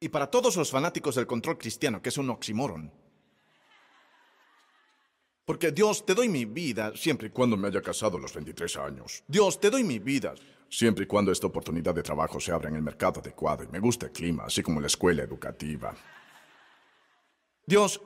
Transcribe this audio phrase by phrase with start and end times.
[0.00, 2.90] Y para todos los fanáticos del control cristiano, que es un oxímoron.
[5.44, 8.76] Porque Dios, te doy mi vida siempre y cuando me haya casado a los 23
[8.78, 9.22] años.
[9.28, 10.34] Dios, te doy mi vida
[10.70, 13.80] siempre y cuando esta oportunidad de trabajo se abra en el mercado adecuado y me
[13.80, 15.94] guste el clima, así como la escuela educativa.
[17.66, 18.00] Dios,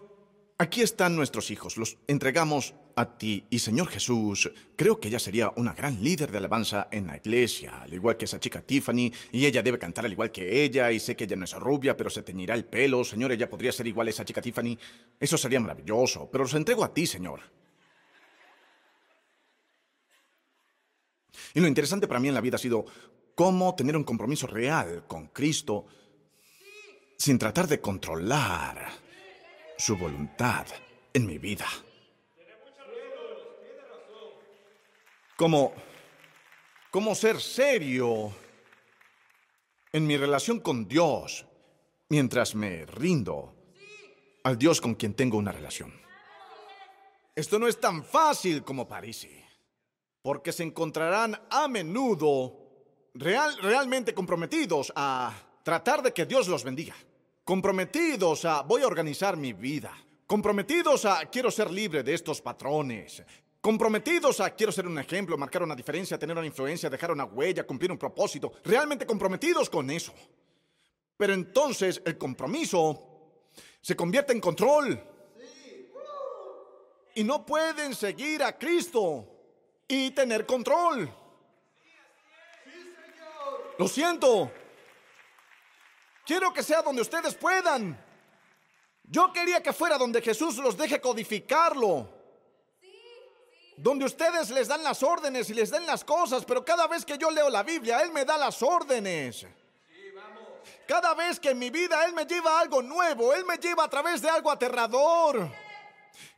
[0.59, 3.45] aquí están nuestros hijos, los entregamos a ti.
[3.51, 7.83] Y Señor Jesús, creo que ella sería una gran líder de alabanza en la iglesia,
[7.83, 11.01] al igual que esa chica Tiffany, y ella debe cantar al igual que ella, y
[11.01, 13.05] sé que ella no es rubia, pero se teñirá el pelo.
[13.05, 14.79] Señor, ella podría ser igual a esa chica Tiffany.
[15.18, 17.41] Eso sería maravilloso, pero los entrego a ti, Señor.
[21.54, 22.85] Y lo interesante para mí en la vida ha sido
[23.35, 25.87] cómo tener un compromiso real con Cristo
[27.17, 28.89] sin tratar de controlar
[29.79, 30.67] su voluntad
[31.13, 31.67] en mi vida.
[35.37, 35.73] Como,
[36.91, 38.33] como ser serio
[39.93, 41.47] en mi relación con Dios
[42.09, 43.55] mientras me rindo
[44.45, 45.93] al Dios con quien tengo una relación.
[47.35, 49.45] Esto no es tan fácil como parece,
[50.23, 52.57] porque se encontrarán a menudo
[53.15, 56.95] real, realmente comprometidos a tratar de que Dios los bendiga,
[57.43, 59.93] comprometidos a voy a organizar mi vida,
[60.27, 63.25] comprometidos a quiero ser libre de estos patrones,
[63.65, 67.67] comprometidos a quiero ser un ejemplo, marcar una diferencia, tener una influencia, dejar una huella,
[67.67, 70.12] cumplir un propósito, realmente comprometidos con eso.
[71.17, 73.48] Pero entonces el compromiso
[73.81, 75.03] se convierte en control.
[77.15, 79.27] Y no pueden seguir a Cristo
[79.89, 81.11] y tener control.
[83.79, 84.53] Lo siento.
[86.27, 87.98] Quiero que sea donde ustedes puedan.
[89.05, 92.14] Yo quería que fuera donde Jesús los deje codificarlo
[93.77, 97.19] donde ustedes les dan las órdenes y les den las cosas, pero cada vez que
[97.19, 99.47] yo leo la Biblia, Él me da las órdenes.
[100.86, 103.91] Cada vez que en mi vida Él me lleva algo nuevo, Él me lleva a
[103.91, 105.50] través de algo aterrador.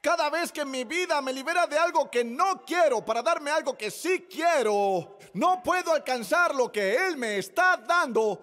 [0.00, 3.50] Cada vez que en mi vida me libera de algo que no quiero para darme
[3.50, 8.42] algo que sí quiero, no puedo alcanzar lo que Él me está dando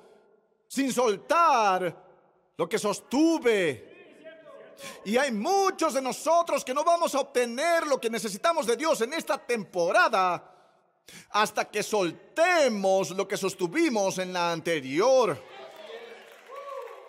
[0.68, 1.96] sin soltar
[2.58, 3.93] lo que sostuve.
[5.06, 9.02] Y hay muchos de nosotros que no vamos a obtener lo que necesitamos de Dios
[9.02, 10.52] en esta temporada
[11.32, 15.42] hasta que soltemos lo que sostuvimos en la anterior.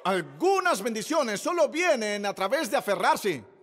[0.05, 3.54] Algunas bendiciones solo vienen a través de aferrarse.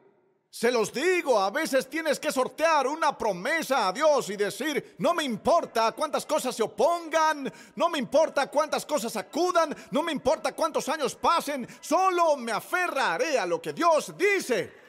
[0.54, 5.14] Se los digo, a veces tienes que sortear una promesa a Dios y decir, no
[5.14, 10.52] me importa cuántas cosas se opongan, no me importa cuántas cosas acudan, no me importa
[10.54, 14.81] cuántos años pasen, solo me aferraré a lo que Dios dice.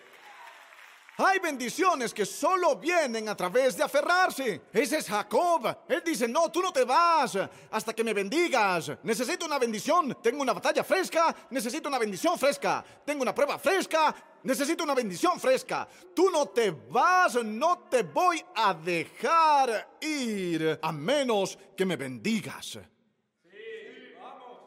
[1.25, 4.63] Hay bendiciones que solo vienen a través de aferrarse.
[4.73, 5.85] Ese es Jacob.
[5.89, 7.39] Él dice, no, tú no te vas
[7.71, 8.91] hasta que me bendigas.
[9.05, 10.19] Necesito una bendición.
[10.21, 11.35] Tengo una batalla fresca.
[11.51, 12.85] Necesito una bendición fresca.
[13.05, 14.13] Tengo una prueba fresca.
[14.43, 15.89] Necesito una bendición fresca.
[16.13, 22.81] Tú no te vas, no te voy a dejar ir a menos que me bendigas.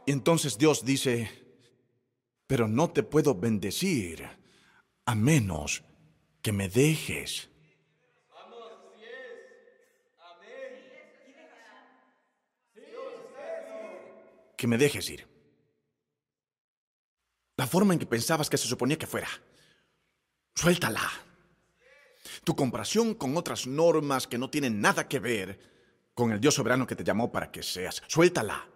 [0.06, 1.30] Y entonces Dios dice,
[2.48, 4.26] pero no te puedo bendecir
[5.06, 5.95] a menos que
[6.52, 7.50] me dejes.
[14.58, 15.28] Que me dejes ir.
[17.58, 19.30] La forma en que pensabas que se suponía que fuera.
[20.56, 21.10] Suéltala.
[22.44, 25.60] Tu comparación con otras normas que no tienen nada que ver
[26.14, 28.02] con el Dios soberano que te llamó para que seas.
[28.08, 28.75] Suéltala.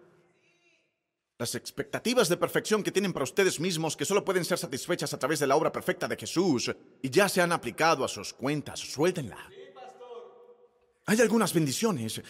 [1.40, 5.18] Las expectativas de perfección que tienen para ustedes mismos que solo pueden ser satisfechas a
[5.18, 6.70] través de la obra perfecta de Jesús
[7.00, 9.38] y ya se han aplicado a sus cuentas, suéltenla.
[11.06, 12.20] Hay algunas bendiciones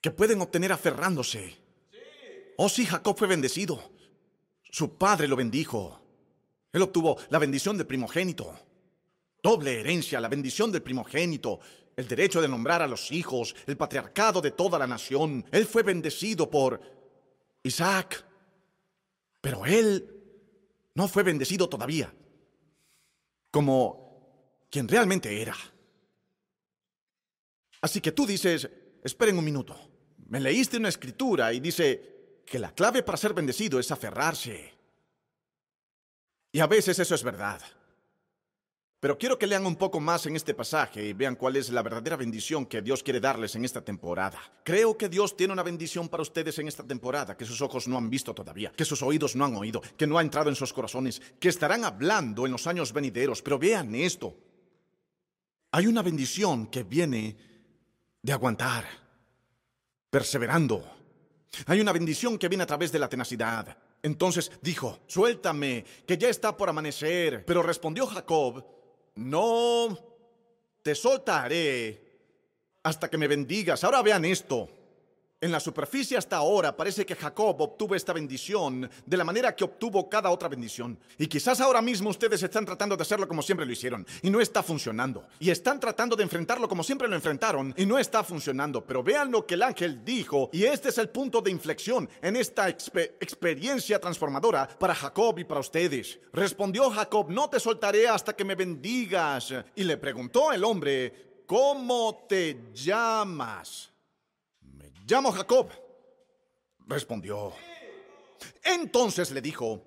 [0.00, 1.56] que pueden obtener aferrándose.
[2.56, 3.92] Oh sí, Jacob fue bendecido.
[4.72, 6.00] Su padre lo bendijo.
[6.72, 8.58] Él obtuvo la bendición del primogénito.
[9.40, 11.60] Doble herencia, la bendición del primogénito,
[11.94, 15.44] el derecho de nombrar a los hijos, el patriarcado de toda la nación.
[15.52, 16.95] Él fue bendecido por
[17.66, 18.24] Isaac.
[19.40, 20.12] Pero él
[20.94, 22.12] no fue bendecido todavía
[23.50, 25.56] como quien realmente era.
[27.80, 28.68] Así que tú dices,
[29.02, 29.78] esperen un minuto,
[30.28, 34.74] me leíste una escritura y dice que la clave para ser bendecido es aferrarse.
[36.52, 37.60] Y a veces eso es verdad.
[38.98, 41.82] Pero quiero que lean un poco más en este pasaje y vean cuál es la
[41.82, 44.40] verdadera bendición que Dios quiere darles en esta temporada.
[44.64, 47.98] Creo que Dios tiene una bendición para ustedes en esta temporada que sus ojos no
[47.98, 50.72] han visto todavía, que sus oídos no han oído, que no ha entrado en sus
[50.72, 53.42] corazones, que estarán hablando en los años venideros.
[53.42, 54.34] Pero vean esto.
[55.72, 57.36] Hay una bendición que viene
[58.22, 58.86] de aguantar,
[60.08, 60.82] perseverando.
[61.66, 66.28] Hay una bendición que viene a través de la tenacidad, Entonces dijo, suéltame, que ya
[66.28, 67.44] está por amanecer.
[67.44, 68.75] Pero respondió Jacob,
[69.16, 69.98] no
[70.82, 72.06] te soltaré
[72.82, 73.82] hasta que me bendigas.
[73.82, 74.68] Ahora vean esto.
[75.46, 79.62] En la superficie hasta ahora parece que Jacob obtuvo esta bendición de la manera que
[79.62, 80.98] obtuvo cada otra bendición.
[81.18, 84.40] Y quizás ahora mismo ustedes están tratando de hacerlo como siempre lo hicieron y no
[84.40, 85.28] está funcionando.
[85.38, 88.84] Y están tratando de enfrentarlo como siempre lo enfrentaron y no está funcionando.
[88.84, 92.34] Pero vean lo que el ángel dijo y este es el punto de inflexión en
[92.34, 96.18] esta experiencia transformadora para Jacob y para ustedes.
[96.32, 99.54] Respondió Jacob, no te soltaré hasta que me bendigas.
[99.76, 103.92] Y le preguntó el hombre, ¿cómo te llamas?
[105.06, 105.70] Llamo Jacob.
[106.88, 107.52] Respondió.
[108.62, 109.80] Entonces le dijo,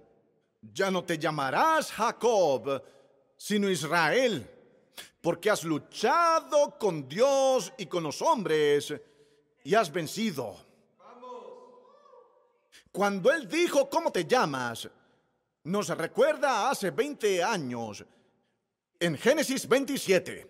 [0.61, 2.81] ya no te llamarás Jacob,
[3.35, 4.49] sino Israel,
[5.21, 8.93] porque has luchado con Dios y con los hombres
[9.63, 10.55] y has vencido.
[12.91, 14.89] Cuando él dijo, ¿cómo te llamas?
[15.65, 18.05] Nos recuerda hace 20 años,
[18.99, 20.47] en Génesis 27.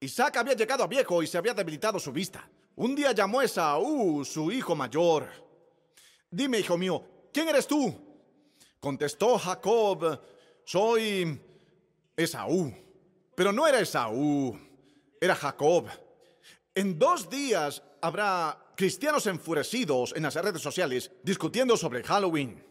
[0.00, 2.48] Isaac había llegado a viejo y se había debilitado su vista.
[2.80, 5.26] Un día llamó a Esaú, su hijo mayor.
[6.30, 7.02] Dime, hijo mío,
[7.32, 7.92] ¿quién eres tú?
[8.78, 10.20] Contestó Jacob,
[10.64, 11.42] soy
[12.16, 12.72] Esaú.
[13.34, 14.56] Pero no era Esaú,
[15.20, 15.88] era Jacob.
[16.72, 22.64] En dos días habrá cristianos enfurecidos en las redes sociales discutiendo sobre Halloween.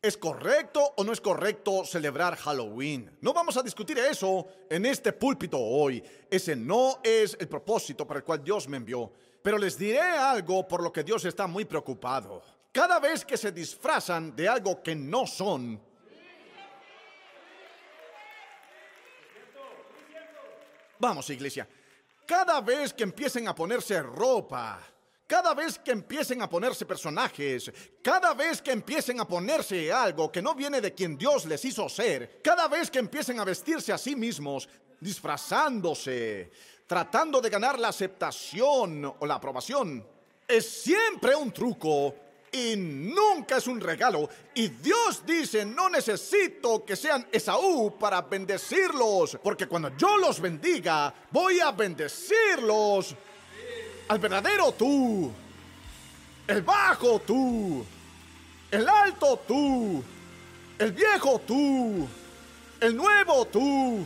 [0.00, 3.18] ¿Es correcto o no es correcto celebrar Halloween?
[3.20, 6.02] No vamos a discutir eso en este púlpito hoy.
[6.30, 9.12] Ese no es el propósito para el cual Dios me envió.
[9.42, 12.42] Pero les diré algo por lo que Dios está muy preocupado.
[12.70, 15.80] Cada vez que se disfrazan de algo que no son,
[21.02, 21.68] Vamos, iglesia.
[22.24, 24.78] Cada vez que empiecen a ponerse ropa,
[25.26, 30.40] cada vez que empiecen a ponerse personajes, cada vez que empiecen a ponerse algo que
[30.40, 33.98] no viene de quien Dios les hizo ser, cada vez que empiecen a vestirse a
[33.98, 34.68] sí mismos,
[35.00, 36.52] disfrazándose,
[36.92, 40.06] tratando de ganar la aceptación o la aprobación,
[40.46, 42.14] es siempre un truco
[42.52, 44.28] y nunca es un regalo.
[44.54, 51.14] Y Dios dice, no necesito que sean Esaú para bendecirlos, porque cuando yo los bendiga,
[51.30, 53.16] voy a bendecirlos
[54.08, 55.32] al verdadero tú,
[56.46, 57.86] el bajo tú,
[58.70, 60.04] el alto tú,
[60.78, 62.06] el viejo tú,
[62.82, 64.04] el nuevo tú.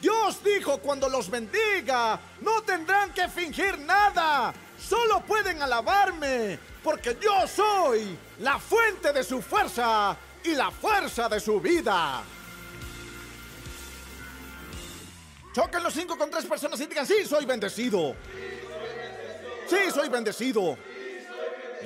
[0.00, 4.52] Dios dijo, cuando los bendiga, no tendrán que fingir nada.
[4.78, 11.40] Solo pueden alabarme, porque yo soy la fuente de su fuerza y la fuerza de
[11.40, 12.22] su vida.
[15.54, 18.14] Choquen los cinco con tres personas y digan, sí, soy bendecido.
[19.66, 20.76] Sí, soy bendecido.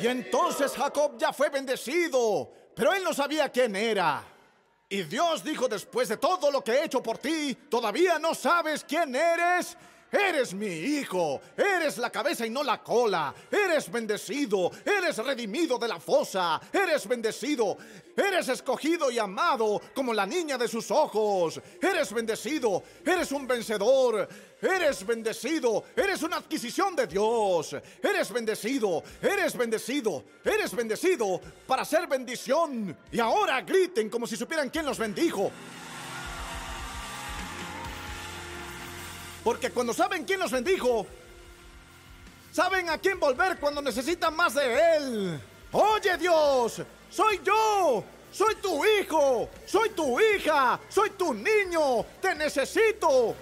[0.00, 4.24] Y entonces Jacob ya fue bendecido, pero él no sabía quién era.
[4.92, 8.82] Y Dios dijo después de todo lo que he hecho por ti, ¿todavía no sabes
[8.82, 9.76] quién eres?
[10.12, 15.86] Eres mi hijo, eres la cabeza y no la cola, eres bendecido, eres redimido de
[15.86, 17.76] la fosa, eres bendecido,
[18.16, 24.28] eres escogido y amado como la niña de sus ojos, eres bendecido, eres un vencedor,
[24.60, 32.08] eres bendecido, eres una adquisición de Dios, eres bendecido, eres bendecido, eres bendecido para ser
[32.08, 32.96] bendición.
[33.12, 35.52] Y ahora griten como si supieran quién los bendijo.
[39.42, 41.06] Porque cuando saben quién los bendijo,
[42.52, 45.40] saben a quién volver cuando necesitan más de Él.
[45.72, 53.34] Oye Dios, soy yo, soy tu hijo, soy tu hija, soy tu niño, te necesito.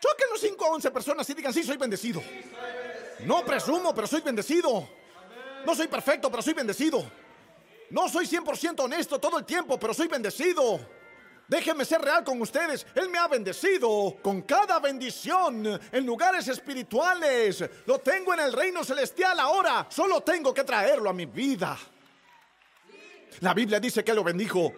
[0.00, 2.22] Choquen los 5 a 11 personas y digan, sí, soy bendecido.
[3.20, 4.88] No presumo, pero soy bendecido.
[5.64, 7.04] No soy perfecto, pero soy bendecido.
[7.90, 10.80] No soy 100% honesto todo el tiempo, pero soy bendecido.
[11.48, 12.86] Déjenme ser real con ustedes.
[12.94, 17.64] Él me ha bendecido con cada bendición en lugares espirituales.
[17.86, 19.86] Lo tengo en el reino celestial ahora.
[19.88, 21.78] Solo tengo que traerlo a mi vida.
[23.40, 24.72] La Biblia dice que lo bendijo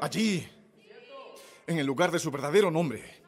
[0.00, 0.48] allí,
[1.66, 3.22] en el lugar de su verdadero nombre.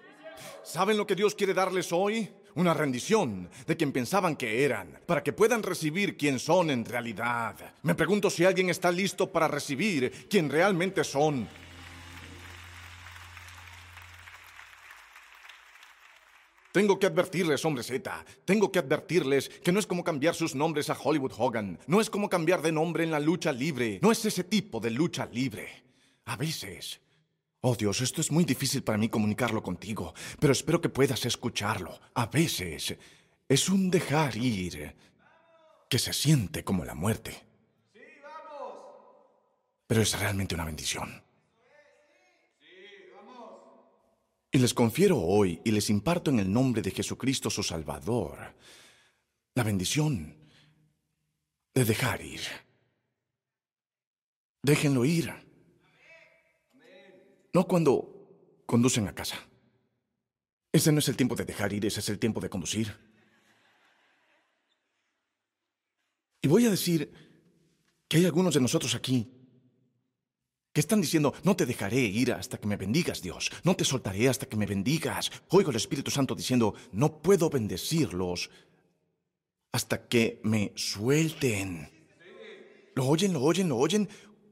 [0.65, 2.33] ¿Saben lo que Dios quiere darles hoy?
[2.55, 7.57] Una rendición de quien pensaban que eran, para que puedan recibir quien son en realidad.
[7.83, 11.49] Me pregunto si alguien está listo para recibir quien realmente son.
[16.73, 20.89] Tengo que advertirles, hombre Z, tengo que advertirles que no es como cambiar sus nombres
[20.89, 24.25] a Hollywood Hogan, no es como cambiar de nombre en la lucha libre, no es
[24.25, 25.83] ese tipo de lucha libre.
[26.27, 27.01] A veces
[27.63, 32.01] Oh Dios, esto es muy difícil para mí comunicarlo contigo, pero espero que puedas escucharlo.
[32.15, 32.97] A veces
[33.49, 34.97] es un dejar ir
[35.89, 37.47] que se siente como la muerte.
[39.87, 41.23] Pero es realmente una bendición.
[44.53, 48.55] Y les confiero hoy y les imparto en el nombre de Jesucristo su Salvador
[49.55, 50.37] la bendición
[51.75, 52.41] de dejar ir.
[54.63, 55.50] Déjenlo ir.
[57.53, 59.37] No cuando conducen a casa.
[60.73, 62.97] Ese no es el tiempo de dejar ir, ese es el tiempo de conducir.
[66.43, 67.13] Y voy a decir
[68.09, 69.29] que hay algunos de nosotros aquí
[70.73, 74.29] que están diciendo, no te dejaré ir hasta que me bendigas, Dios, no te soltaré
[74.29, 75.31] hasta que me bendigas.
[75.49, 78.51] Oigo el Espíritu Santo diciendo, no puedo bendecirlos
[79.73, 81.91] hasta que me suelten.
[82.95, 84.09] ¿Lo oyen, lo oyen, lo oyen?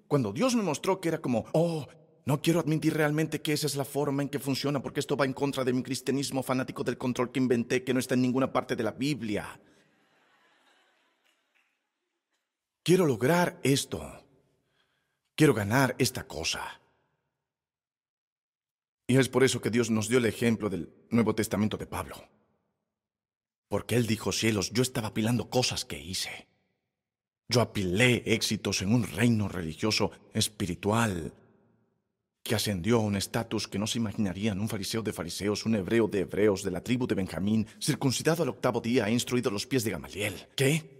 [0.08, 1.86] Cuando Dios me mostró que era como, oh,
[2.28, 5.24] no quiero admitir realmente que esa es la forma en que funciona, porque esto va
[5.24, 8.52] en contra de mi cristianismo fanático del control que inventé, que no está en ninguna
[8.52, 9.58] parte de la Biblia.
[12.82, 14.26] Quiero lograr esto.
[15.34, 16.82] Quiero ganar esta cosa.
[19.06, 22.28] Y es por eso que Dios nos dio el ejemplo del Nuevo Testamento de Pablo.
[23.68, 26.46] Porque Él dijo, cielos, yo estaba apilando cosas que hice.
[27.48, 31.32] Yo apilé éxitos en un reino religioso espiritual
[32.42, 36.08] que ascendió a un estatus que no se imaginarían un fariseo de fariseos, un hebreo
[36.08, 39.84] de hebreos, de la tribu de Benjamín, circuncidado al octavo día e instruido los pies
[39.84, 40.48] de Gamaliel.
[40.56, 40.98] ¿Qué?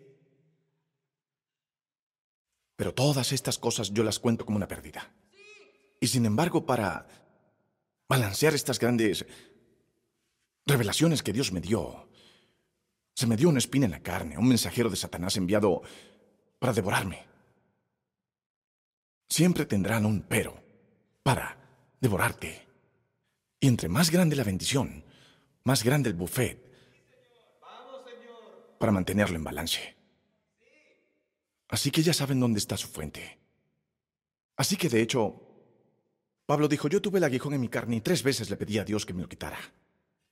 [2.76, 5.12] Pero todas estas cosas yo las cuento como una pérdida.
[6.00, 7.08] Y sin embargo, para
[8.08, 9.26] balancear estas grandes
[10.64, 12.08] revelaciones que Dios me dio,
[13.14, 15.82] se me dio una espina en la carne, un mensajero de Satanás enviado
[16.58, 17.26] para devorarme.
[19.28, 20.67] Siempre tendrán un pero
[21.28, 21.58] para
[22.00, 22.66] devorarte.
[23.60, 25.04] Y entre más grande la bendición,
[25.62, 26.58] más grande el buffet
[28.78, 29.94] para mantenerlo en balance.
[31.68, 33.38] Así que ya saben dónde está su fuente.
[34.56, 35.38] Así que de hecho,
[36.46, 38.84] Pablo dijo, yo tuve el aguijón en mi carne y tres veces le pedí a
[38.86, 39.58] Dios que me lo quitara.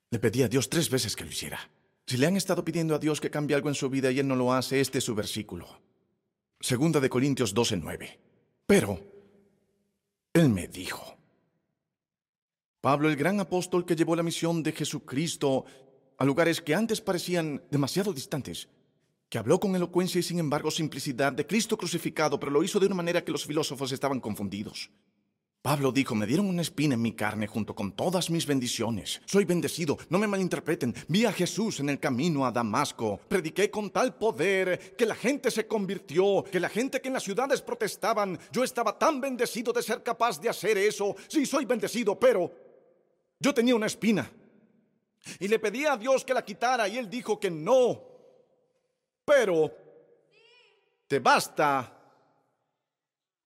[0.08, 1.60] Le pedí a Dios tres veces que lo hiciera.
[2.06, 4.28] Si le han estado pidiendo a Dios que cambie algo en su vida y Él
[4.28, 5.78] no lo hace, este es su versículo.
[6.58, 8.18] Segunda de Corintios 12:9.
[8.66, 9.15] Pero,
[10.36, 11.16] Él me dijo.
[12.82, 15.64] Pablo, el gran apóstol que llevó la misión de Jesucristo
[16.18, 18.68] a lugares que antes parecían demasiado distantes,
[19.30, 22.84] que habló con elocuencia y sin embargo simplicidad de Cristo crucificado, pero lo hizo de
[22.84, 24.90] una manera que los filósofos estaban confundidos.
[25.66, 29.20] Pablo dijo, me dieron una espina en mi carne junto con todas mis bendiciones.
[29.24, 30.94] Soy bendecido, no me malinterpreten.
[31.08, 33.18] Vi a Jesús en el camino a Damasco.
[33.26, 37.24] Prediqué con tal poder que la gente se convirtió, que la gente que en las
[37.24, 41.16] ciudades protestaban, yo estaba tan bendecido de ser capaz de hacer eso.
[41.26, 42.48] Sí, soy bendecido, pero
[43.40, 44.30] yo tenía una espina.
[45.40, 48.04] Y le pedí a Dios que la quitara y él dijo que no.
[49.24, 49.74] Pero
[51.08, 51.92] te basta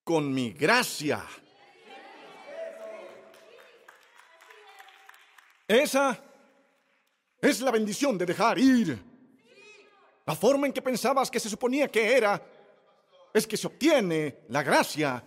[0.05, 1.25] con mi gracia.
[5.71, 6.21] Esa
[7.41, 9.01] es la bendición de dejar ir.
[10.27, 12.43] La forma en que pensabas que se suponía que era
[13.33, 15.23] es que se obtiene la gracia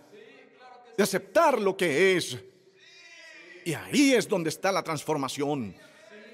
[0.98, 2.36] de aceptar lo que es.
[3.64, 5.74] Y ahí es donde está la transformación.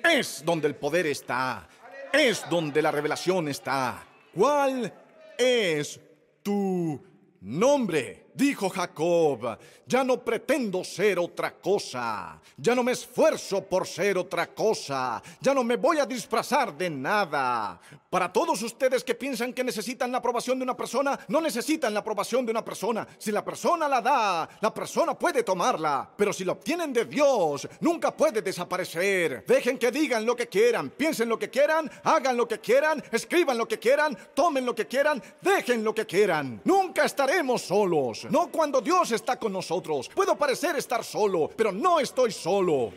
[0.02, 1.68] Es donde el poder está.
[2.12, 4.04] Es donde la revelación está.
[4.34, 4.92] ¿Cuál
[5.38, 6.00] es
[6.42, 7.00] tu
[7.42, 8.26] nombre?
[8.34, 14.46] Dijo Jacob, ya no pretendo ser otra cosa, ya no me esfuerzo por ser otra
[14.54, 17.80] cosa, ya no me voy a disfrazar de nada.
[18.08, 22.00] Para todos ustedes que piensan que necesitan la aprobación de una persona, no necesitan la
[22.00, 23.06] aprobación de una persona.
[23.18, 27.68] Si la persona la da, la persona puede tomarla, pero si la obtienen de Dios,
[27.80, 29.44] nunca puede desaparecer.
[29.44, 33.58] Dejen que digan lo que quieran, piensen lo que quieran, hagan lo que quieran, escriban
[33.58, 36.60] lo que quieran, tomen lo que quieran, dejen lo que quieran.
[36.64, 40.08] Nunca estaremos solos no cuando Dios está con nosotros.
[40.08, 42.92] Puedo parecer estar solo, pero no estoy solo.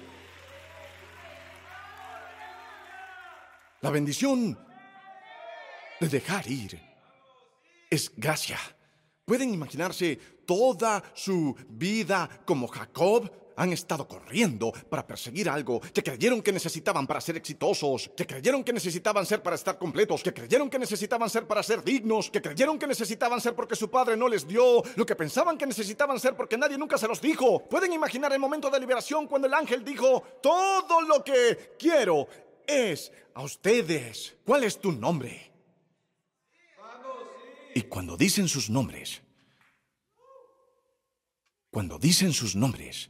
[3.81, 4.57] La bendición
[5.99, 6.81] de dejar ir
[7.89, 8.57] es gracia.
[9.25, 10.15] ¿Pueden imaginarse
[10.45, 13.42] toda su vida como Jacob?
[13.55, 18.63] Han estado corriendo para perseguir algo que creyeron que necesitaban para ser exitosos, que creyeron
[18.63, 22.41] que necesitaban ser para estar completos, que creyeron que necesitaban ser para ser dignos, que
[22.41, 26.19] creyeron que necesitaban ser porque su padre no les dio lo que pensaban que necesitaban
[26.19, 27.63] ser porque nadie nunca se los dijo.
[27.67, 32.27] Pueden imaginar el momento de liberación cuando el ángel dijo, todo lo que quiero
[32.65, 34.35] es a ustedes.
[34.45, 35.51] ¿Cuál es tu nombre?
[37.75, 39.21] Y cuando dicen sus nombres,
[41.71, 43.09] cuando dicen sus nombres,